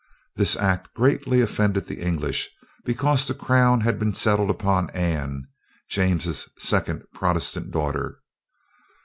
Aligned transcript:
This 0.35 0.55
act 0.55 0.95
greatly 0.95 1.41
offended 1.41 1.85
the 1.85 2.01
English, 2.03 2.49
because 2.83 3.27
the 3.27 3.35
crown 3.35 3.81
had 3.81 3.99
been 3.99 4.15
settled 4.15 4.49
upon 4.49 4.89
Anne, 4.95 5.45
James' 5.91 6.49
second 6.57 7.03
Protestant 7.13 7.69
daughter. 7.69 8.17